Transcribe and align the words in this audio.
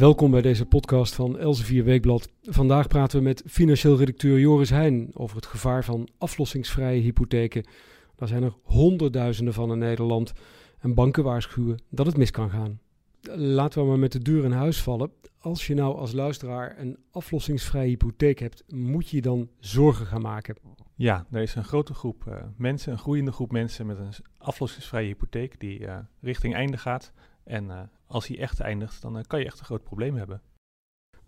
Welkom 0.00 0.30
bij 0.30 0.42
deze 0.42 0.66
podcast 0.66 1.14
van 1.14 1.38
Elsevier 1.38 1.84
Weekblad. 1.84 2.28
Vandaag 2.42 2.88
praten 2.88 3.18
we 3.18 3.24
met 3.24 3.42
financieel 3.46 3.98
redacteur 3.98 4.38
Joris 4.38 4.70
Heijn 4.70 5.10
over 5.14 5.36
het 5.36 5.46
gevaar 5.46 5.84
van 5.84 6.08
aflossingsvrije 6.18 7.00
hypotheken. 7.00 7.64
Daar 8.16 8.28
zijn 8.28 8.42
er 8.42 8.54
honderdduizenden 8.62 9.54
van 9.54 9.72
in 9.72 9.78
Nederland 9.78 10.32
en 10.78 10.94
banken 10.94 11.24
waarschuwen 11.24 11.82
dat 11.90 12.06
het 12.06 12.16
mis 12.16 12.30
kan 12.30 12.50
gaan. 12.50 12.80
Laten 13.34 13.82
we 13.82 13.88
maar 13.88 13.98
met 13.98 14.12
de 14.12 14.18
deur 14.18 14.44
in 14.44 14.52
huis 14.52 14.82
vallen. 14.82 15.12
Als 15.38 15.66
je 15.66 15.74
nou 15.74 15.96
als 15.96 16.12
luisteraar 16.12 16.78
een 16.78 16.96
aflossingsvrije 17.10 17.88
hypotheek 17.88 18.38
hebt, 18.38 18.64
moet 18.68 19.08
je 19.08 19.20
dan 19.20 19.48
zorgen 19.58 20.06
gaan 20.06 20.22
maken? 20.22 20.56
Ja, 20.94 21.26
er 21.30 21.42
is 21.42 21.54
een 21.54 21.64
grote 21.64 21.94
groep 21.94 22.24
uh, 22.28 22.34
mensen, 22.56 22.92
een 22.92 22.98
groeiende 22.98 23.32
groep 23.32 23.52
mensen 23.52 23.86
met 23.86 23.98
een 23.98 24.12
aflossingsvrije 24.38 25.06
hypotheek 25.06 25.60
die 25.60 25.80
uh, 25.80 25.98
richting 26.20 26.54
einde 26.54 26.78
gaat. 26.78 27.12
En 27.44 27.64
uh, 27.64 27.80
als 28.06 28.26
hij 28.26 28.38
echt 28.38 28.60
eindigt, 28.60 29.02
dan 29.02 29.24
kan 29.26 29.38
je 29.38 29.44
echt 29.44 29.58
een 29.58 29.64
groot 29.64 29.82
probleem 29.82 30.16
hebben. 30.16 30.42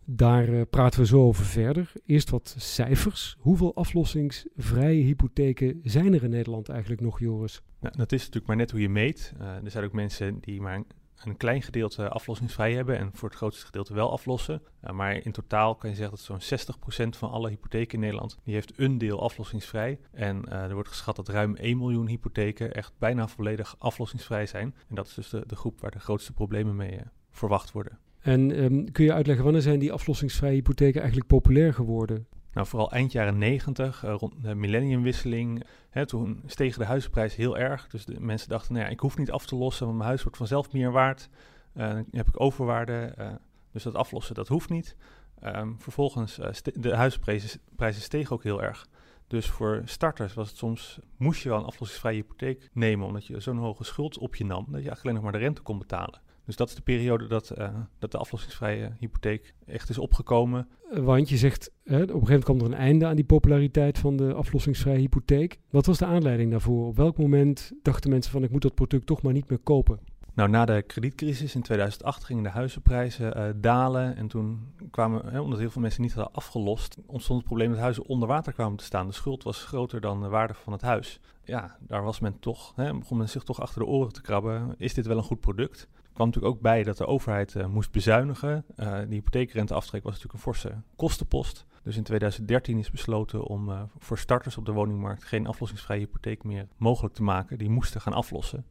Daar 0.05 0.67
praten 0.67 1.01
we 1.01 1.07
zo 1.07 1.23
over 1.23 1.45
verder. 1.45 1.93
Eerst 2.07 2.31
wat 2.31 2.55
cijfers. 2.59 3.37
Hoeveel 3.39 3.75
aflossingsvrije 3.75 5.03
hypotheken 5.03 5.81
zijn 5.83 6.15
er 6.15 6.23
in 6.23 6.31
Nederland 6.31 6.69
eigenlijk 6.69 7.01
nog, 7.01 7.21
Joris? 7.21 7.63
Nou, 7.81 7.97
dat 7.97 8.13
is 8.13 8.19
natuurlijk 8.19 8.47
maar 8.47 8.57
net 8.57 8.71
hoe 8.71 8.81
je 8.81 8.89
meet. 8.89 9.33
er 9.39 9.71
zijn 9.71 9.85
ook 9.85 9.93
mensen 9.93 10.39
die 10.41 10.61
maar 10.61 10.77
een 10.77 10.87
klein 11.37 11.63
gedeelte 11.63 12.09
aflossingsvrij 12.09 12.73
hebben 12.73 12.99
en 12.99 13.11
voor 13.13 13.29
het 13.29 13.39
grootste 13.39 13.67
gedeelte 13.67 13.95
wel 13.95 14.13
aflossen. 14.13 14.63
Maar 14.93 15.15
in 15.15 15.33
totaal 15.33 15.75
kan 15.75 15.91
je 15.91 15.97
zeggen 15.97 16.17
dat 16.17 16.25
zo'n 16.41 16.59
60% 17.07 17.19
van 17.19 17.31
alle 17.31 17.49
hypotheken 17.49 17.95
in 17.95 18.01
Nederland, 18.01 18.39
die 18.45 18.55
heeft 18.55 18.73
een 18.77 18.99
deel 18.99 19.23
aflossingsvrij. 19.23 19.99
En 20.13 20.45
uh, 20.49 20.63
er 20.63 20.75
wordt 20.75 20.89
geschat 20.89 21.17
dat 21.17 21.29
ruim 21.29 21.57
1 21.57 21.79
miljoen 21.79 22.07
hypotheken 22.07 22.75
echt 22.75 22.93
bijna 22.99 23.29
volledig 23.29 23.75
aflossingsvrij 23.79 24.47
zijn. 24.47 24.75
En 24.89 24.95
dat 24.95 25.07
is 25.07 25.15
dus 25.15 25.29
de, 25.29 25.45
de 25.47 25.57
groep 25.57 25.81
waar 25.81 25.91
de 25.91 26.01
grootste 26.01 26.33
problemen 26.33 26.77
mee 26.77 26.93
uh, 26.93 27.01
verwacht 27.31 27.73
worden. 27.73 27.99
En 28.21 28.63
um, 28.65 28.93
kun 28.93 29.05
je 29.05 29.13
uitleggen 29.13 29.45
wanneer 29.45 29.63
zijn 29.63 29.79
die 29.79 29.93
aflossingsvrije 29.93 30.55
hypotheken 30.55 31.01
eigenlijk 31.01 31.31
populair 31.31 31.75
geworden? 31.75 32.27
Nou, 32.53 32.67
vooral 32.67 32.91
eind 32.91 33.13
jaren 33.13 33.39
90, 33.39 34.05
uh, 34.05 34.15
rond 34.19 34.43
de 34.43 34.55
millenniumwisseling, 34.55 35.65
hè, 35.91 36.07
toen 36.07 36.43
stegen 36.47 36.79
de 36.79 36.87
huizenprijzen 36.87 37.41
heel 37.41 37.59
erg. 37.59 37.89
Dus 37.89 38.05
de 38.05 38.21
mensen 38.21 38.49
dachten, 38.49 38.73
nou 38.73 38.85
ja, 38.85 38.91
ik 38.91 39.01
hoef 39.01 39.19
niet 39.19 39.31
af 39.31 39.47
te 39.47 39.57
lossen, 39.57 39.85
want 39.85 39.97
mijn 39.97 40.09
huis 40.09 40.23
wordt 40.23 40.39
vanzelf 40.39 40.73
meer 40.73 40.93
waard. 40.93 41.29
Uh, 41.75 41.89
dan 41.89 42.07
heb 42.11 42.29
ik 42.29 42.41
overwaarde, 42.41 43.15
uh, 43.19 43.27
dus 43.73 43.83
dat 43.83 43.95
aflossen, 43.95 44.35
dat 44.35 44.49
hoeft 44.49 44.69
niet. 44.69 44.97
Um, 45.45 45.81
vervolgens, 45.81 46.41
de 46.75 46.95
huizenprijzen 46.97 47.61
prijzen 47.77 48.03
stegen 48.03 48.33
ook 48.33 48.43
heel 48.43 48.63
erg. 48.63 48.87
Dus 49.27 49.47
voor 49.47 49.83
starters 49.85 50.35
was 50.35 50.49
het 50.49 50.57
soms, 50.57 50.99
moest 51.17 51.43
je 51.43 51.49
wel 51.49 51.59
een 51.59 51.65
aflossingsvrije 51.65 52.17
hypotheek 52.17 52.71
nemen, 52.73 53.07
omdat 53.07 53.27
je 53.27 53.41
zo'n 53.41 53.59
hoge 53.59 53.85
schuld 53.85 54.19
op 54.19 54.37
je 54.37 54.45
nam, 54.45 54.59
dat 54.59 54.67
je 54.67 54.75
eigenlijk 54.75 55.03
alleen 55.03 55.15
nog 55.15 55.23
maar 55.23 55.33
de 55.33 55.39
rente 55.39 55.63
kon 55.63 55.79
betalen. 55.79 56.21
Dus 56.45 56.57
dat 56.57 56.69
is 56.69 56.75
de 56.75 56.83
periode 56.83 57.27
dat, 57.27 57.53
uh, 57.59 57.69
dat 57.99 58.11
de 58.11 58.19
aflossingsvrije 58.19 58.93
hypotheek 58.99 59.55
echt 59.67 59.89
is 59.89 59.99
opgekomen. 59.99 60.69
Want 60.91 61.29
je 61.29 61.37
zegt, 61.37 61.71
hè, 61.85 61.95
op 61.95 62.01
een 62.01 62.07
gegeven 62.09 62.27
moment 62.27 62.45
kwam 62.45 62.59
er 62.59 62.65
een 62.65 62.75
einde 62.75 63.07
aan 63.07 63.17
die 63.17 63.25
populariteit 63.25 63.99
van 63.99 64.17
de 64.17 64.33
aflossingsvrije 64.33 64.99
hypotheek. 64.99 65.59
Wat 65.71 65.87
was 65.87 65.99
de 65.99 66.07
aanleiding 66.07 66.51
daarvoor? 66.51 66.87
Op 66.87 66.97
welk 66.97 67.19
moment 67.19 67.73
dachten 67.83 68.11
mensen 68.11 68.33
van 68.33 68.43
ik 68.43 68.51
moet 68.51 68.63
dat 68.63 68.75
product 68.75 69.07
toch 69.07 69.23
maar 69.23 69.33
niet 69.33 69.49
meer 69.49 69.59
kopen? 69.59 69.99
Nou, 70.35 70.49
na 70.49 70.65
de 70.65 70.83
kredietcrisis 70.83 71.55
in 71.55 71.63
2008 71.63 72.25
gingen 72.25 72.43
de 72.43 72.49
huizenprijzen 72.49 73.39
uh, 73.39 73.49
dalen. 73.57 74.17
En 74.17 74.29
toen 74.29 74.75
kwamen, 74.91 75.27
hè, 75.27 75.41
omdat 75.41 75.59
heel 75.59 75.71
veel 75.71 75.83
mensen 75.83 76.03
niet 76.03 76.13
hadden 76.13 76.35
afgelost, 76.35 76.97
ontstond 77.07 77.39
het 77.39 77.49
probleem 77.49 77.71
dat 77.71 77.81
huizen 77.81 78.07
onder 78.07 78.29
water 78.29 78.53
kwamen 78.53 78.77
te 78.77 78.85
staan. 78.85 79.07
De 79.07 79.13
schuld 79.13 79.43
was 79.43 79.65
groter 79.65 80.01
dan 80.01 80.21
de 80.23 80.29
waarde 80.29 80.55
van 80.55 80.73
het 80.73 80.83
huis. 80.83 81.21
Ja, 81.45 81.77
daar 81.81 82.03
was 82.03 82.21
men 82.21 82.39
toch, 82.39 82.73
hè, 82.77 82.99
begon 82.99 83.17
men 83.17 83.29
zich 83.29 83.43
toch 83.43 83.61
achter 83.61 83.81
de 83.81 83.87
oren 83.87 84.13
te 84.13 84.23
krabben. 84.23 84.75
Is 84.79 84.95
dit 84.95 85.07
wel 85.07 85.17
een 85.17 85.23
goed 85.23 85.41
product? 85.41 85.89
Kwam 86.13 86.27
natuurlijk 86.27 86.55
ook 86.55 86.61
bij 86.61 86.83
dat 86.83 86.97
de 86.97 87.07
overheid 87.07 87.55
uh, 87.55 87.67
moest 87.67 87.91
bezuinigen. 87.91 88.65
Uh, 88.77 88.99
de 88.99 89.15
hypotheekrenteaftrek 89.15 90.03
was 90.03 90.13
natuurlijk 90.13 90.35
een 90.35 90.53
forse 90.53 90.83
kostenpost. 90.97 91.67
Dus 91.83 91.97
in 91.97 92.03
2013 92.03 92.79
is 92.79 92.91
besloten 92.91 93.45
om 93.45 93.69
uh, 93.69 93.83
voor 93.99 94.19
starters 94.19 94.57
op 94.57 94.67
de 94.67 94.73
woningmarkt 94.73 95.25
geen 95.25 95.47
aflossingsvrije 95.47 96.01
hypotheek 96.01 96.45
meer 96.45 96.69
mogelijk 96.77 97.15
te 97.15 97.23
maken. 97.23 97.59
Die 97.59 97.71
moesten 97.71 98.01
gaan 98.01 98.13
aflossen. 98.13 98.67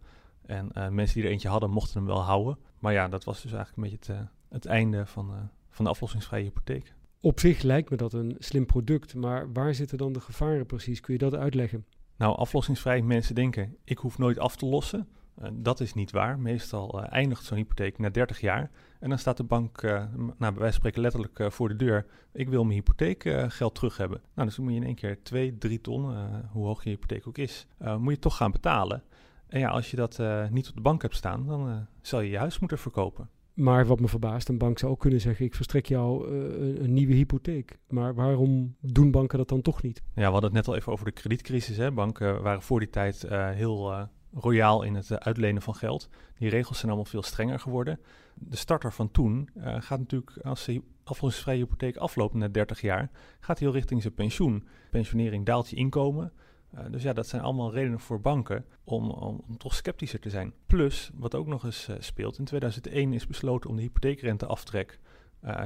En 0.46 0.72
mensen 0.74 1.16
die 1.16 1.24
er 1.24 1.32
eentje 1.32 1.50
hadden, 1.50 1.70
mochten 1.70 1.98
hem 1.98 2.06
wel 2.06 2.22
houden. 2.22 2.58
Maar 2.80 2.94
ja, 2.94 3.08
dat 3.08 3.24
was 3.24 3.42
dus 3.42 3.52
eigenlijk 3.52 3.78
een 3.78 3.98
beetje 3.98 4.14
het, 4.14 4.28
het 4.50 4.66
einde 4.66 5.06
van, 5.06 5.50
van 5.70 5.86
de 5.86 5.92
aflossingsvrije 5.92 6.44
hypotheek. 6.44 6.94
Op 7.20 7.40
zich 7.40 7.62
lijkt 7.62 7.90
me 7.90 7.98
dat 7.98 8.14
een 8.14 8.36
slim 8.40 8.66
product, 8.66 9.16
maar 9.16 9.52
waar 9.54 9.74
zitten 9.74 9.98
dan 9.98 10.14
de 10.14 10.20
gevaren 10.20 10.66
precies? 10.66 11.00
Kun 11.00 11.14
je 11.14 11.20
dat 11.20 11.36
uitleggen? 11.36 11.86
Nou, 12.18 12.36
aflossingsvrij 12.36 13.02
mensen 13.02 13.36
denken, 13.36 13.78
ik 13.84 13.98
hoef 13.98 14.18
nooit 14.18 14.40
af 14.40 14.56
te 14.56 14.66
lossen. 14.66 15.08
Uh, 15.40 15.47
dat 15.53 15.80
is 15.80 15.94
niet 15.94 16.12
waar. 16.12 16.40
Meestal 16.40 17.00
uh, 17.00 17.06
eindigt 17.09 17.44
zo'n 17.44 17.58
hypotheek 17.58 17.97
na 17.97 18.09
30 18.09 18.40
jaar. 18.40 18.72
En 19.00 19.09
dan 19.09 19.18
staat 19.18 19.38
de 19.38 19.44
bank, 19.44 19.81
uh, 19.81 19.92
nou, 19.92 20.36
bij 20.38 20.38
wijze 20.38 20.58
van 20.58 20.74
spreken 20.74 21.02
letterlijk 21.02 21.53
voor 21.53 21.68
de 21.68 21.75
deur. 21.75 22.06
Ik 22.34 22.50
wil 22.50 22.64
mijn 22.64 22.75
hypotheekgeld 22.75 23.75
terug 23.75 23.97
hebben. 23.97 24.22
Nou, 24.34 24.47
dus 24.47 24.56
dan 24.56 24.66
moet 24.66 24.74
je 24.74 24.80
in 24.80 24.86
één 24.86 24.96
keer 24.96 25.24
2, 25.24 25.58
3 25.58 25.81
ton, 25.81 26.03
hoe 26.52 26.66
hoog 26.66 26.84
je 26.84 26.90
hypotheek 26.90 27.28
ook 27.28 27.38
is, 27.38 27.68
moet 27.97 28.14
je 28.14 28.20
toch 28.20 28.38
gaan 28.38 28.52
betalen. 28.52 29.03
En 29.47 29.59
ja, 29.59 29.70
als 29.70 29.91
je 29.91 29.97
dat 29.97 30.22
niet 30.52 30.70
op 30.70 30.75
de 30.75 30.81
bank 30.81 31.02
hebt 31.02 31.16
staan, 31.16 31.47
dan 31.47 31.88
zal 32.02 32.22
je 32.22 32.30
je 32.30 32.38
huis 32.38 32.59
moeten 32.59 32.78
verkopen. 32.78 33.30
Maar 33.53 33.86
wat 33.86 34.00
me 34.00 34.08
verbaast, 34.08 34.50
een 34.50 34.58
bank 34.58 34.80
zou 34.80 34.91
ook 34.91 35.00
kunnen 35.00 35.22
zeggen: 35.22 35.46
ik 35.46 35.56
verstrek 35.56 35.86
jou 35.86 36.28
een, 36.28 36.84
een, 36.84 36.94
nieuwe 36.94 37.14
hypotheek. 37.14 37.78
Maar 37.88 38.14
waarom 38.14 38.75
doen 38.81 39.12
banken 39.12 39.38
dat 39.38 39.50
dan 39.50 39.62
toch 39.62 39.81
niet? 39.81 40.03
Ja, 40.16 40.25
we 40.25 40.31
hadden 40.31 40.44
het 40.44 40.53
net 40.53 40.68
al 40.68 40.75
even 40.75 40.91
over 40.91 41.06
de 41.06 41.12
kredietcrisis. 41.12 41.78
Hè. 41.78 41.91
Banken 41.91 42.41
waren 42.41 42.62
voor 42.62 42.80
die 42.80 42.90
tijd 42.90 43.25
heel 43.30 44.09
royaal 44.34 44.84
in 44.84 44.96
het 44.96 45.12
eh, 45.12 45.18
uitlenen 45.18 45.62
van 45.62 45.75
geld. 45.75 46.09
Die 46.38 46.50
regels 46.50 46.78
zijn 46.78 46.92
allemaal 46.92 47.09
veel 47.09 47.24
strenger 47.24 47.59
geworden. 47.59 48.00
De 48.34 48.56
starter 48.56 48.94
van 48.94 49.12
toen 49.12 49.50
uh, 49.56 49.75
gaat 49.80 50.00
natuurlijk, 50.00 50.38
als 50.44 50.66
hij 50.66 50.81
aflossingsvrije 51.03 51.59
hypotheek 51.59 51.96
afloopt 51.96 52.34
na 52.34 52.47
30 52.47 52.81
jaar, 52.81 53.09
gaat 53.40 53.59
hij 53.59 53.68
al 53.68 53.74
richting 53.74 54.02
zijn 54.02 54.14
pensioen. 54.14 54.68
Pensionering 54.90 55.46
daalt 55.46 55.70
je 55.70 55.75
inkomen. 55.75 56.34
Uh, 56.75 56.80
dus 56.91 57.03
ja, 57.03 57.14
dat 57.14 57.28
zijn 57.28 57.41
allemaal 57.41 57.74
redenen 57.74 58.00
voor 58.00 58.22
banken 58.22 58.66
om, 58.84 59.09
om, 59.09 59.58
toch 59.58 59.75
sceptischer 59.75 60.20
te 60.20 60.30
zijn. 60.30 60.53
Plus, 60.66 61.12
wat 61.14 61.36
ook 61.36 61.47
nog 61.47 61.64
eens 61.64 61.90
speelt, 62.00 62.38
in 62.38 62.46
2001 62.46 63.14
is 63.14 63.28
besloten 63.28 63.70
om 63.70 63.75
de 63.75 63.81
hypotheekrenteaftrek, 63.81 65.00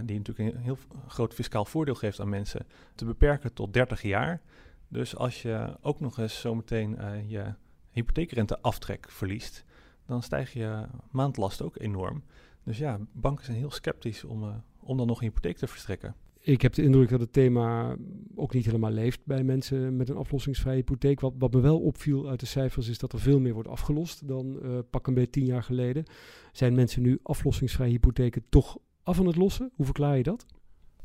die 0.03 0.17
natuurlijk 0.17 0.55
een 0.55 0.61
heel 0.61 0.77
groot 1.07 1.33
fiscaal 1.33 1.65
voordeel 1.65 1.95
geeft 1.95 2.19
aan 2.19 2.29
mensen, 2.29 2.67
te 2.95 3.05
beperken 3.05 3.53
tot 3.53 3.73
30 3.73 4.01
jaar. 4.01 4.41
Dus 4.87 5.15
als 5.15 5.41
je 5.41 5.77
ook 5.81 5.99
nog 5.99 6.17
eens 6.17 6.39
zometeen 6.39 6.97
je 7.27 7.53
hypotheekrenteaftrek 7.95 9.05
verliest, 9.09 9.65
dan 10.05 10.23
stijgt 10.23 10.51
je 10.51 10.85
maandlast 11.11 11.61
ook 11.61 11.79
enorm. 11.79 12.23
Dus 12.63 12.77
ja, 12.77 12.99
banken 13.11 13.45
zijn 13.45 13.57
heel 13.57 13.71
sceptisch 13.71 14.23
om, 14.23 14.43
uh, 14.43 14.55
om 14.79 14.97
dan 14.97 15.07
nog 15.07 15.21
een 15.21 15.27
hypotheek 15.27 15.57
te 15.57 15.67
verstrekken. 15.67 16.15
Ik 16.39 16.61
heb 16.61 16.73
de 16.73 16.83
indruk 16.83 17.09
dat 17.09 17.19
het 17.19 17.33
thema 17.33 17.95
ook 18.35 18.53
niet 18.53 18.65
helemaal 18.65 18.91
leeft 18.91 19.19
bij 19.23 19.43
mensen 19.43 19.95
met 19.95 20.09
een 20.09 20.15
aflossingsvrije 20.15 20.75
hypotheek. 20.75 21.19
Wat, 21.19 21.33
wat 21.37 21.53
me 21.53 21.59
wel 21.59 21.79
opviel 21.79 22.29
uit 22.29 22.39
de 22.39 22.45
cijfers 22.45 22.87
is 22.87 22.97
dat 22.97 23.13
er 23.13 23.19
veel 23.19 23.39
meer 23.39 23.53
wordt 23.53 23.69
afgelost 23.69 24.27
dan 24.27 24.59
uh, 24.63 24.79
pak 24.89 25.07
een 25.07 25.13
beetje 25.13 25.29
tien 25.29 25.45
jaar 25.45 25.63
geleden. 25.63 26.03
Zijn 26.51 26.75
mensen 26.75 27.01
nu 27.01 27.19
aflossingsvrije 27.23 27.91
hypotheken 27.91 28.43
toch 28.49 28.77
af 29.03 29.19
aan 29.19 29.27
het 29.27 29.35
lossen? 29.35 29.71
Hoe 29.75 29.85
verklaar 29.85 30.17
je 30.17 30.23
dat? 30.23 30.45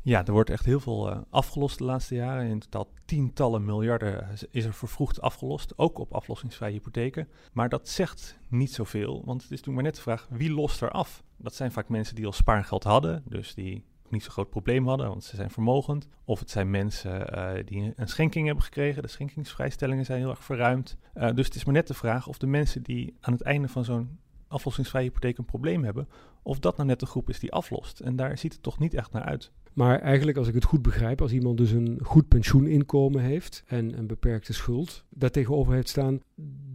Ja, 0.03 0.25
er 0.25 0.31
wordt 0.31 0.49
echt 0.49 0.65
heel 0.65 0.79
veel 0.79 1.11
uh, 1.11 1.17
afgelost 1.29 1.77
de 1.77 1.83
laatste 1.83 2.15
jaren. 2.15 2.49
In 2.49 2.59
totaal 2.59 2.87
tientallen 3.05 3.65
miljarden 3.65 4.27
is 4.51 4.65
er 4.65 4.73
vervroegd 4.73 5.21
afgelost, 5.21 5.77
ook 5.77 5.97
op 5.99 6.13
aflossingsvrije 6.13 6.73
hypotheken. 6.73 7.27
Maar 7.53 7.69
dat 7.69 7.89
zegt 7.89 8.39
niet 8.47 8.71
zoveel, 8.71 9.21
want 9.25 9.41
het 9.41 9.51
is 9.51 9.61
toen 9.61 9.73
maar 9.73 9.83
net 9.83 9.95
de 9.95 10.01
vraag, 10.01 10.27
wie 10.29 10.51
lost 10.51 10.81
er 10.81 10.91
af? 10.91 11.23
Dat 11.37 11.55
zijn 11.55 11.71
vaak 11.71 11.89
mensen 11.89 12.15
die 12.15 12.25
al 12.25 12.31
spaargeld 12.31 12.83
hadden, 12.83 13.23
dus 13.25 13.53
die 13.53 13.85
niet 14.09 14.23
zo'n 14.23 14.31
groot 14.31 14.49
probleem 14.49 14.87
hadden, 14.87 15.07
want 15.07 15.23
ze 15.23 15.35
zijn 15.35 15.49
vermogend. 15.49 16.07
Of 16.25 16.39
het 16.39 16.49
zijn 16.49 16.69
mensen 16.69 17.37
uh, 17.37 17.51
die 17.65 17.93
een 17.95 18.07
schenking 18.07 18.45
hebben 18.45 18.63
gekregen. 18.63 19.01
De 19.01 19.07
schenkingsvrijstellingen 19.07 20.05
zijn 20.05 20.19
heel 20.19 20.29
erg 20.29 20.43
verruimd. 20.43 20.97
Uh, 21.13 21.29
dus 21.33 21.45
het 21.45 21.55
is 21.55 21.65
maar 21.65 21.73
net 21.73 21.87
de 21.87 21.93
vraag 21.93 22.27
of 22.27 22.37
de 22.37 22.47
mensen 22.47 22.83
die 22.83 23.17
aan 23.19 23.33
het 23.33 23.41
einde 23.41 23.67
van 23.67 23.83
zo'n 23.83 24.19
aflossingsvrije 24.47 25.05
hypotheek 25.05 25.37
een 25.37 25.45
probleem 25.45 25.83
hebben, 25.83 26.07
of 26.41 26.59
dat 26.59 26.75
nou 26.75 26.87
net 26.87 26.99
de 26.99 27.05
groep 27.05 27.29
is 27.29 27.39
die 27.39 27.51
aflost. 27.51 27.99
En 27.99 28.15
daar 28.15 28.37
ziet 28.37 28.53
het 28.53 28.63
toch 28.63 28.79
niet 28.79 28.93
echt 28.93 29.11
naar 29.11 29.23
uit. 29.23 29.51
Maar 29.73 29.99
eigenlijk, 29.99 30.37
als 30.37 30.47
ik 30.47 30.53
het 30.53 30.63
goed 30.63 30.81
begrijp, 30.81 31.21
als 31.21 31.31
iemand 31.31 31.57
dus 31.57 31.71
een 31.71 31.99
goed 32.03 32.27
pensioeninkomen 32.27 33.21
heeft 33.21 33.63
en 33.67 33.97
een 33.97 34.07
beperkte 34.07 34.53
schuld 34.53 35.05
daartegenover 35.09 35.73
heeft 35.73 35.89
staan, 35.89 36.19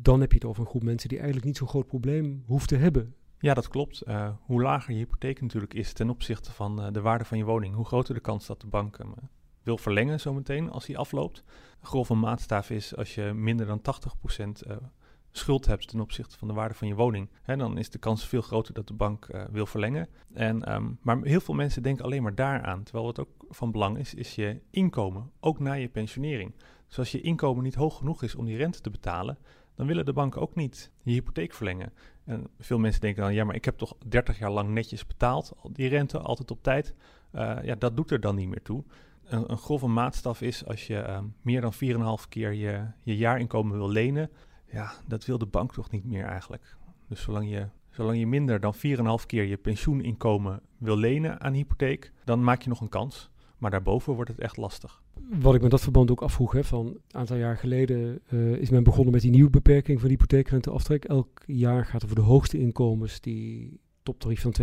dan 0.03 0.21
heb 0.21 0.31
je 0.31 0.39
het 0.39 0.47
over 0.47 0.63
een 0.63 0.69
groep 0.69 0.83
mensen 0.83 1.09
die 1.09 1.19
eigenlijk 1.19 1.47
niet 1.47 1.57
zo'n 1.57 1.69
groot 1.69 1.87
probleem 1.87 2.43
hoeft 2.47 2.69
te 2.69 2.77
hebben. 2.77 3.15
Ja, 3.39 3.55
dat 3.55 3.69
klopt. 3.69 4.03
Uh, 4.09 4.29
hoe 4.41 4.63
lager 4.63 4.93
je 4.93 4.99
hypotheek 4.99 5.41
natuurlijk 5.41 5.75
is 5.75 5.93
ten 5.93 6.11
opzichte 6.11 6.53
van 6.53 6.81
uh, 6.81 6.93
de 6.93 7.01
waarde 7.01 7.25
van 7.25 7.39
je 7.39 7.45
woning, 7.45 7.75
hoe 7.75 7.85
groter 7.85 8.15
de 8.15 8.21
kans 8.21 8.47
dat 8.47 8.61
de 8.61 8.67
bank 8.67 8.99
hem 8.99 9.09
uh, 9.09 9.15
wil 9.63 9.79
verlengen 9.79 10.21
zometeen 10.21 10.71
als 10.71 10.87
hij 10.87 10.97
afloopt. 10.97 11.45
Een 11.81 11.87
grove 11.87 12.15
maatstaaf 12.15 12.71
is 12.71 12.97
als 12.97 13.15
je 13.15 13.33
minder 13.33 13.67
dan 13.67 13.81
80% 14.67 14.67
schuld 15.37 15.67
hebt 15.67 15.89
ten 15.89 16.01
opzichte 16.01 16.39
van 16.39 16.49
de 16.49 16.55
waarde 16.55 16.75
van 16.75 16.89
je 16.89 16.95
woning, 16.95 17.29
hè, 17.43 17.57
dan 17.57 17.79
is 17.79 17.91
de 17.91 17.99
kans 17.99 18.27
veel 18.27 18.43
groter 18.43 18.75
dat 18.75 18.89
de 18.89 18.95
bank 18.95 19.29
uh, 19.31 19.45
wil 19.51 19.67
verlengen. 19.67 20.09
En, 20.35 20.75
um, 20.75 20.99
maar 21.01 21.19
heel 21.23 21.41
veel 21.41 21.55
mensen 21.55 21.83
denken 21.83 22.05
alleen 22.05 22.23
maar 22.23 22.35
daaraan. 22.35 22.83
Terwijl 22.83 23.05
wat 23.05 23.21
ook 23.21 23.29
van 23.49 23.73
belang 23.73 23.99
is, 23.99 24.15
is 24.15 24.35
je 24.35 24.61
inkomen, 24.71 25.31
ook 25.41 25.59
na 25.59 25.73
je 25.73 25.89
pensionering. 25.89 26.53
Dus 26.89 26.99
als 26.99 27.13
je 27.13 27.21
inkomen 27.21 27.63
niet 27.63 27.75
hoog 27.75 27.97
genoeg 27.97 28.23
is 28.23 28.35
om 28.35 28.45
die 28.45 28.57
rente 28.57 28.81
te 28.81 28.91
betalen, 28.91 29.39
dan 29.75 29.87
willen 29.87 30.05
de 30.05 30.13
banken 30.13 30.41
ook 30.41 30.55
niet 30.55 30.91
je 31.03 31.13
hypotheek 31.13 31.53
verlengen. 31.53 31.93
En 32.25 32.47
veel 32.59 32.79
mensen 32.79 33.01
denken 33.01 33.23
dan, 33.23 33.35
ja, 33.35 33.45
maar 33.45 33.55
ik 33.55 33.65
heb 33.65 33.79
toch 33.79 33.97
30 34.07 34.39
jaar 34.39 34.51
lang 34.51 34.69
netjes 34.69 35.07
betaald, 35.07 35.53
die 35.73 35.89
rente 35.89 36.19
altijd 36.19 36.51
op 36.51 36.63
tijd. 36.63 36.95
Uh, 37.33 37.57
ja, 37.63 37.75
dat 37.75 37.97
doet 37.97 38.11
er 38.11 38.21
dan 38.21 38.35
niet 38.35 38.49
meer 38.49 38.63
toe. 38.63 38.85
Een, 39.25 39.59
grove 39.59 39.87
maatstaf 39.87 40.41
is 40.41 40.67
als 40.67 40.87
je 40.87 40.95
uh, 40.95 41.19
meer 41.43 41.61
dan 41.61 41.73
4,5 42.23 42.29
keer 42.29 42.53
je, 42.53 42.87
je 43.03 43.17
jaarinkomen 43.17 43.77
wil 43.77 43.89
lenen. 43.89 44.31
Ja, 44.73 44.93
dat 45.07 45.25
wil 45.25 45.39
de 45.39 45.47
bank 45.47 45.73
toch 45.73 45.91
niet 45.91 46.05
meer 46.05 46.25
eigenlijk. 46.25 46.77
Dus 47.09 47.23
zolang 47.23 47.51
je, 47.51 47.67
zolang 47.91 48.19
je 48.19 48.27
minder 48.27 48.61
dan 48.61 48.75
4,5 48.75 48.81
keer 49.27 49.45
je 49.45 49.57
pensioeninkomen 49.57 50.61
wil 50.79 50.97
lenen 50.97 51.41
aan 51.41 51.53
hypotheek, 51.53 52.13
dan 52.25 52.45
maak 52.45 52.63
je 52.63 52.69
nog 52.69 52.81
een 52.81 52.89
kans. 52.89 53.31
Maar 53.59 53.71
daarboven 53.71 54.15
wordt 54.15 54.31
het 54.31 54.41
echt 54.41 54.57
lastig. 54.57 55.03
Wat 55.31 55.55
ik 55.55 55.63
met 55.63 55.71
dat 55.71 55.81
verband 55.81 56.11
ook 56.11 56.23
afvroeg, 56.23 56.53
hè, 56.53 56.65
van 56.65 56.87
een 56.87 57.01
aantal 57.11 57.37
jaar 57.37 57.57
geleden 57.57 58.21
uh, 58.29 58.53
is 58.53 58.71
men 58.71 58.83
begonnen 58.83 59.13
met 59.13 59.23
die 59.23 59.31
nieuwe 59.31 59.51
beperking 59.51 60.01
van 60.01 60.09
de 60.09 60.15
hypotheekrenteaftrek. 60.15 61.05
Elk 61.05 61.43
jaar 61.47 61.87
gaat 61.87 62.03
er 62.03 62.09
voor 62.09 62.17
de 62.17 62.23
hoogste 62.23 62.59
inkomens 62.59 63.21
die 63.21 63.81
toptarief 64.03 64.41
van 64.41 64.55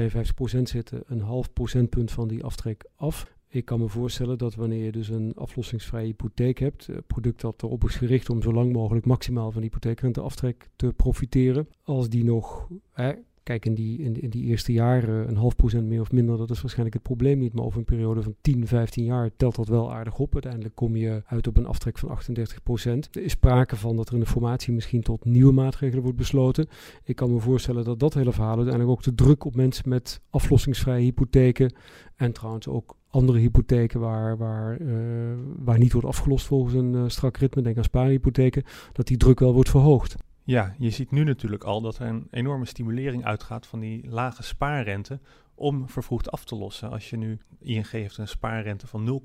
52% 0.60 0.62
zitten, 0.62 1.04
een 1.06 1.22
half 1.22 1.54
procentpunt 1.54 2.12
van 2.12 2.28
die 2.28 2.44
aftrek 2.44 2.86
af. 2.96 3.32
Ik 3.54 3.66
kan 3.66 3.80
me 3.80 3.88
voorstellen 3.88 4.38
dat 4.38 4.56
wanneer 4.56 4.84
je 4.84 4.92
dus 4.92 5.10
een 5.10 5.32
aflossingsvrije 5.36 6.06
hypotheek 6.06 6.60
hebt, 6.60 6.88
een 6.88 7.04
product 7.08 7.42
dat 7.42 7.64
erop 7.64 7.84
is 7.84 7.96
gericht 7.96 8.30
om 8.30 8.42
zo 8.42 8.54
lang 8.54 8.74
mogelijk 8.74 9.06
maximaal 9.06 9.52
van 9.52 9.62
hypotheekrenteaftrek 9.62 10.70
te 10.76 10.94
profiteren, 10.94 11.68
als 11.84 12.10
die 12.10 12.24
nog 12.24 12.68
hè, 12.92 13.14
Kijk, 13.44 13.66
in 13.66 13.74
die, 13.74 14.00
in, 14.00 14.30
die 14.30 14.44
eerste 14.44 14.72
jaren 14.72 15.30
een 15.30 15.36
half 15.36 15.56
procent 15.56 15.88
meer 15.88 16.02
of 16.02 16.12
minder, 16.12 16.38
dat 16.38 16.50
is 16.50 16.62
waarschijnlijk 16.62 16.96
het 16.96 17.04
probleem 17.04 17.40
niet. 17.40 17.54
Maar 17.54 17.66
over 17.66 17.80
een 17.80 17.86
periode 17.86 18.22
van 18.22 18.36
10, 18.42 18.68
15 18.68 19.04
jaar 19.04 19.30
telt 19.38 19.56
dat 19.56 19.68
wel 19.68 19.94
aardig 19.94 20.20
op. 20.20 20.34
Uiteindelijk 20.34 20.76
kom 20.76 20.96
je 20.96 21.22
uit 21.26 21.48
op 21.48 21.58
een 21.58 21.66
aftrek 21.66 21.98
van 21.98 22.10
38 22.10 22.64
procent. 22.64 23.16
Er 23.16 23.24
is 23.24 23.32
sprake 23.32 23.76
van 23.76 23.96
dat 23.96 24.08
er 24.08 24.14
in 24.14 24.20
de 24.20 24.26
formatie 24.26 24.74
misschien 24.74 25.02
tot 25.02 25.26
nieuwe 25.26 25.54
maatregelen 25.54 26.04
wordt 26.04 26.18
besloten. 26.18 26.68
Ik 27.04 27.16
kan 27.16 27.34
me 27.34 27.40
voorstellen 27.40 27.84
dat 27.84 28.00
dat 28.00 28.14
hele 28.14 28.32
verhaal 28.32 28.56
uiteindelijk 28.56 28.92
ook 28.98 29.04
de 29.04 29.16
druk 29.16 29.46
op 29.46 29.56
mensen 29.56 29.90
met 29.90 30.22
aflossingsvrije 30.30 31.04
hypotheken 31.04 31.74
en 32.16 32.32
trouwens 32.32 32.68
ook 32.68 32.98
andere 33.08 33.40
hypotheken 33.40 34.00
waar, 34.00 34.38
waar, 34.38 34.82
uh, 34.82 34.98
waar 35.58 35.78
niet 35.78 35.92
wordt 35.92 36.08
afgelost 36.08 36.46
volgens 36.46 36.74
een 36.74 36.94
uh, 36.94 37.04
strak 37.08 37.38
ritme, 37.38 37.62
denk 37.62 37.78
aan 37.78 37.84
spaarhypotheken, 37.84 38.64
dat 38.92 39.08
die 39.08 39.18
druk 39.18 39.40
wel 39.40 39.54
wordt 39.54 39.70
verhoogd. 39.70 40.16
Ja, 40.46 40.76
je 40.78 40.90
ziet 40.90 41.12
nu 41.12 41.24
natuurlijk 41.24 41.64
al 41.64 41.82
dat 41.82 41.98
er 41.98 42.08
een 42.08 42.28
enorme 42.32 42.66
stimulering 42.66 43.26
uitgaat 43.26 43.68
van 43.68 43.80
die 43.80 44.10
lage 44.10 44.44
spaarrente 44.44 45.20
om 45.56 45.90
vervroegd 45.90 46.32
af 46.32 46.46
te 46.46 46.56
lossen. 46.56 46.92
Als 46.92 47.10
je 47.10 47.18
nu, 47.18 47.40
ING 47.60 47.90
heeft 47.90 48.18
een 48.18 48.28
spaarrente 48.28 48.88
van 48.88 49.22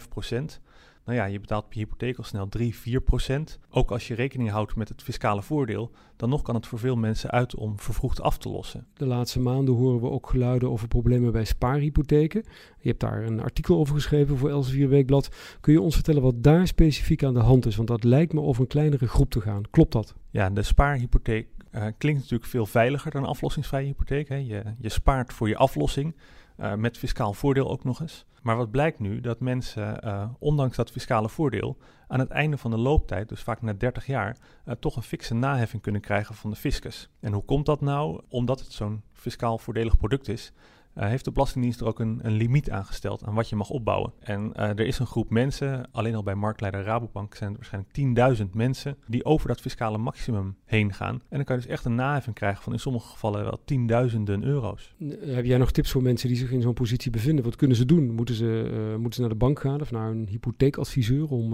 0,05 0.00 0.08
procent. 0.08 0.60
Nou 1.04 1.18
ja, 1.18 1.24
je 1.24 1.40
betaalt 1.40 1.68
per 1.68 1.78
hypotheek 1.78 2.16
al 2.16 2.24
snel 2.24 2.48
3, 2.48 2.74
4 2.74 3.00
procent. 3.00 3.58
Ook 3.70 3.90
als 3.90 4.08
je 4.08 4.14
rekening 4.14 4.50
houdt 4.50 4.76
met 4.76 4.88
het 4.88 5.02
fiscale 5.02 5.42
voordeel, 5.42 5.90
dan 6.16 6.28
nog 6.28 6.42
kan 6.42 6.54
het 6.54 6.66
voor 6.66 6.78
veel 6.78 6.96
mensen 6.96 7.30
uit 7.30 7.54
om 7.54 7.78
vervroegd 7.78 8.20
af 8.20 8.38
te 8.38 8.48
lossen. 8.48 8.86
De 8.94 9.06
laatste 9.06 9.40
maanden 9.40 9.74
horen 9.74 10.00
we 10.00 10.10
ook 10.10 10.28
geluiden 10.28 10.70
over 10.70 10.88
problemen 10.88 11.32
bij 11.32 11.44
spaarhypotheken. 11.44 12.42
Je 12.78 12.88
hebt 12.88 13.00
daar 13.00 13.22
een 13.22 13.40
artikel 13.40 13.78
over 13.78 13.94
geschreven 13.94 14.36
voor 14.36 14.50
Elsevier 14.50 14.88
Weekblad. 14.88 15.28
Kun 15.60 15.72
je 15.72 15.80
ons 15.80 15.94
vertellen 15.94 16.22
wat 16.22 16.42
daar 16.42 16.66
specifiek 16.66 17.24
aan 17.24 17.34
de 17.34 17.40
hand 17.40 17.66
is? 17.66 17.76
Want 17.76 17.88
dat 17.88 18.04
lijkt 18.04 18.32
me 18.32 18.40
over 18.40 18.62
een 18.62 18.68
kleinere 18.68 19.08
groep 19.08 19.30
te 19.30 19.40
gaan. 19.40 19.62
Klopt 19.70 19.92
dat? 19.92 20.14
Ja, 20.30 20.50
de 20.50 20.62
spaarhypotheek 20.62 21.48
uh, 21.72 21.86
klinkt 21.98 22.20
natuurlijk 22.20 22.50
veel 22.50 22.66
veiliger 22.66 23.10
dan 23.10 23.22
een 23.22 23.28
aflossingsvrije 23.28 23.86
hypotheek. 23.86 24.28
Hè. 24.28 24.36
Je, 24.36 24.62
je 24.78 24.88
spaart 24.88 25.32
voor 25.32 25.48
je 25.48 25.56
aflossing. 25.56 26.14
Uh, 26.60 26.74
met 26.74 26.98
fiscaal 26.98 27.32
voordeel 27.32 27.70
ook 27.70 27.84
nog 27.84 28.00
eens. 28.00 28.26
Maar 28.42 28.56
wat 28.56 28.70
blijkt 28.70 28.98
nu? 28.98 29.20
Dat 29.20 29.40
mensen, 29.40 30.00
uh, 30.04 30.28
ondanks 30.38 30.76
dat 30.76 30.90
fiscale 30.90 31.28
voordeel, 31.28 31.76
aan 32.08 32.18
het 32.18 32.30
einde 32.30 32.58
van 32.58 32.70
de 32.70 32.78
looptijd, 32.78 33.28
dus 33.28 33.42
vaak 33.42 33.62
na 33.62 33.72
30 33.72 34.06
jaar, 34.06 34.36
uh, 34.66 34.74
toch 34.74 34.96
een 34.96 35.02
fikse 35.02 35.34
naheffing 35.34 35.82
kunnen 35.82 36.00
krijgen 36.00 36.34
van 36.34 36.50
de 36.50 36.56
fiscus. 36.56 37.10
En 37.20 37.32
hoe 37.32 37.44
komt 37.44 37.66
dat 37.66 37.80
nou? 37.80 38.20
Omdat 38.28 38.60
het 38.60 38.72
zo'n 38.72 39.02
fiscaal 39.12 39.58
voordelig 39.58 39.96
product 39.96 40.28
is, 40.28 40.52
uh, 40.94 41.04
heeft 41.04 41.24
de 41.24 41.30
Belastingdienst 41.30 41.80
er 41.80 41.86
ook 41.86 41.98
een, 41.98 42.18
een, 42.22 42.32
limiet 42.32 42.70
aangesteld 42.70 43.24
aan 43.24 43.34
wat 43.34 43.48
je 43.48 43.56
mag 43.56 43.70
opbouwen. 43.70 44.12
En 44.20 44.52
uh, 44.56 44.68
er 44.68 44.80
is 44.80 44.98
een 44.98 45.06
groep 45.06 45.30
mensen, 45.30 45.88
alleen 45.92 46.14
al 46.14 46.22
bij 46.22 46.34
marktleider 46.34 46.82
Rabobank 46.82 47.34
zijn 47.34 47.54
het 47.54 47.70
waarschijnlijk 47.70 48.38
10.000 48.38 48.50
mensen, 48.52 48.96
die 49.06 49.24
over 49.24 49.48
dat 49.48 49.60
fiscale 49.60 49.98
maximum 49.98 50.56
heen 50.64 50.92
gaan. 50.92 51.14
En 51.14 51.36
dan 51.36 51.44
kan 51.44 51.56
je 51.56 51.62
dus 51.62 51.70
echt 51.70 51.84
een 51.84 51.94
naheffing 51.94 52.34
krijgen 52.34 52.62
van 52.62 52.72
in 52.72 52.78
sommige 52.78 53.08
gevallen 53.08 53.44
wel 53.44 53.60
tienduizenden 53.64 54.44
euro's. 54.44 54.94
Heb 55.20 55.44
jij 55.44 55.58
nog 55.58 55.70
tips 55.70 55.90
voor 55.90 56.02
mensen 56.02 56.28
die 56.28 56.36
zich 56.36 56.50
in 56.50 56.62
zo'n 56.62 56.74
positie 56.74 57.10
bevinden? 57.10 57.44
Wat 57.44 57.56
kunnen 57.56 57.76
ze 57.76 57.84
doen? 57.84 58.14
Moeten 58.14 58.34
ze, 58.34 58.70
uh, 58.72 58.96
moeten 58.96 59.12
ze 59.12 59.20
naar 59.20 59.30
de 59.30 59.36
bank 59.36 59.60
gaan 59.60 59.80
of 59.80 59.90
naar 59.90 60.10
een 60.10 60.28
hypotheekadviseur 60.28 61.28
om 61.28 61.50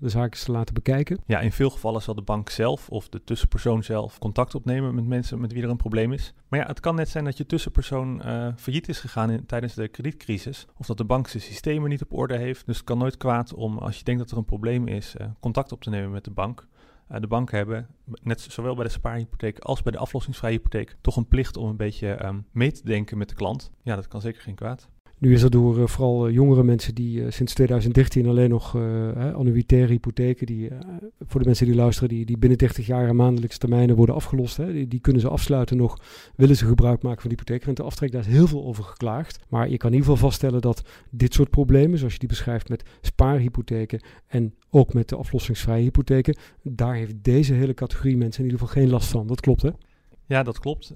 de 0.00 0.08
zaken 0.08 0.40
te 0.40 0.52
laten 0.52 0.74
bekijken? 0.74 1.18
Ja, 1.26 1.40
in 1.40 1.52
veel 1.52 1.70
gevallen 1.70 2.02
zal 2.02 2.14
de 2.14 2.22
bank 2.22 2.50
zelf 2.50 2.88
of 2.88 3.08
de 3.08 3.24
tussenpersoon 3.24 3.84
zelf 3.84 4.18
contact 4.18 4.54
opnemen 4.54 4.94
met 4.94 5.06
mensen 5.06 5.40
met 5.40 5.52
wie 5.52 5.62
er 5.62 5.68
een 5.68 5.76
probleem 5.76 6.12
is. 6.12 6.34
Maar 6.48 6.60
ja, 6.60 6.66
het 6.66 6.80
kan 6.80 6.94
net 6.94 7.08
zijn 7.08 7.24
dat 7.24 7.36
je 7.36 7.46
tussenpersoon 7.46 8.22
failliet 8.56 8.77
is 8.86 9.00
gegaan 9.00 9.30
in, 9.30 9.46
tijdens 9.46 9.74
de 9.74 9.88
kredietcrisis. 9.88 10.66
Of 10.76 10.86
dat 10.86 10.96
de 10.96 11.04
bank 11.04 11.28
zijn 11.28 11.42
systemen 11.42 11.90
niet 11.90 12.02
op 12.02 12.12
orde 12.12 12.36
heeft. 12.36 12.66
Dus 12.66 12.76
het 12.76 12.86
kan 12.86 12.98
nooit 12.98 13.16
kwaad 13.16 13.54
om, 13.54 13.78
als 13.78 13.98
je 13.98 14.04
denkt 14.04 14.20
dat 14.20 14.30
er 14.30 14.36
een 14.36 14.44
probleem 14.44 14.86
is, 14.86 15.14
uh, 15.20 15.26
contact 15.40 15.72
op 15.72 15.82
te 15.82 15.90
nemen 15.90 16.10
met 16.10 16.24
de 16.24 16.30
bank. 16.30 16.66
Uh, 17.10 17.20
de 17.20 17.26
banken 17.26 17.56
hebben, 17.56 17.86
net 18.22 18.40
zowel 18.40 18.74
bij 18.74 18.84
de 18.84 18.90
spaarhypotheek 18.90 19.58
als 19.58 19.82
bij 19.82 19.92
de 19.92 19.98
aflossingsvrije 19.98 20.56
hypotheek, 20.56 20.96
toch 21.00 21.16
een 21.16 21.28
plicht 21.28 21.56
om 21.56 21.68
een 21.68 21.76
beetje 21.76 22.24
um, 22.24 22.46
mee 22.52 22.72
te 22.72 22.84
denken 22.84 23.18
met 23.18 23.28
de 23.28 23.34
klant. 23.34 23.70
Ja, 23.82 23.94
dat 23.94 24.08
kan 24.08 24.20
zeker 24.20 24.42
geen 24.42 24.54
kwaad. 24.54 24.88
Nu 25.18 25.32
is 25.32 25.42
er 25.42 25.50
door 25.50 25.78
uh, 25.78 25.86
vooral 25.86 26.28
uh, 26.28 26.34
jongere 26.34 26.64
mensen 26.64 26.94
die 26.94 27.20
uh, 27.20 27.30
sinds 27.30 27.54
2013 27.54 28.26
alleen 28.26 28.50
nog 28.50 28.76
annuitaire 29.34 29.92
hypotheken, 29.92 30.46
die 30.46 30.70
voor 31.26 31.40
de 31.40 31.46
mensen 31.46 31.66
die 31.66 31.74
luisteren, 31.74 32.08
die, 32.08 32.24
die 32.24 32.38
binnen 32.38 32.58
30 32.58 32.86
jaar 32.86 33.14
maandelijkse 33.14 33.58
termijnen 33.58 33.96
worden 33.96 34.14
afgelost, 34.14 34.56
hè, 34.56 34.72
die, 34.72 34.88
die, 34.88 35.00
kunnen 35.00 35.22
ze 35.22 35.28
afsluiten 35.28 35.76
nog, 35.76 35.98
willen 36.36 36.56
ze 36.56 36.66
gebruik 36.66 37.02
maken 37.02 37.20
van 37.20 37.30
de 37.30 37.36
hypotheekrenteaftrek. 37.36 38.12
Daar 38.12 38.20
is 38.20 38.26
heel 38.26 38.46
veel 38.46 38.64
over 38.64 38.84
geklaagd. 38.84 39.38
Maar 39.48 39.68
je 39.68 39.76
kan 39.76 39.90
in 39.90 39.96
ieder 39.96 40.10
geval 40.10 40.28
vaststellen 40.28 40.60
dat 40.60 40.82
dit 41.10 41.34
soort 41.34 41.50
problemen, 41.50 41.98
zoals 41.98 42.12
je 42.12 42.18
die 42.18 42.28
beschrijft 42.28 42.68
met 42.68 42.82
spaarhypotheken 43.00 44.00
en 44.26 44.54
ook 44.70 44.94
met 44.94 45.08
de 45.08 45.16
aflossingsvrije 45.16 45.82
hypotheken, 45.82 46.36
daar 46.62 46.94
heeft 46.94 47.24
deze 47.24 47.54
hele 47.54 47.74
categorie 47.74 48.16
mensen 48.16 48.44
in 48.44 48.50
ieder 48.50 48.66
geval 48.66 48.82
geen 48.82 48.90
last 48.92 49.08
van. 49.08 49.26
Dat 49.26 49.40
klopt 49.40 49.62
hè? 49.62 49.70
Ja, 50.26 50.42
dat 50.42 50.58
klopt 50.58 50.92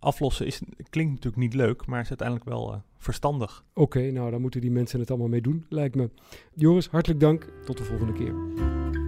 aflossen 0.00 0.46
is, 0.46 0.60
klinkt 0.90 1.12
natuurlijk 1.12 1.42
niet 1.42 1.54
leuk, 1.54 1.86
maar 1.86 2.00
is 2.00 2.08
uiteindelijk 2.08 2.48
wel 2.48 2.72
uh, 2.72 2.78
verstandig. 2.96 3.64
Oké, 3.74 4.10
nou 4.10 4.30
dan 4.30 4.40
moeten 4.40 4.60
die 4.60 4.70
mensen 4.70 5.00
het 5.00 5.10
allemaal 5.10 5.28
mee 5.28 5.40
doen, 5.40 5.66
lijkt 5.68 5.94
me. 5.94 6.10
Joris, 6.54 6.88
hartelijk 6.88 7.20
dank. 7.20 7.52
Tot 7.64 7.76
de 7.76 7.84
volgende 7.84 8.12
keer. 8.12 8.99